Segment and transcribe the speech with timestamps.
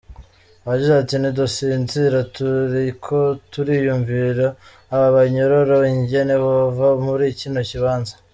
[0.67, 3.17] Yagize ati: "Ntidusinzira turiko
[3.51, 4.45] turiyumvira
[4.93, 8.13] aba banyororo ingene bova muri kino kibanza.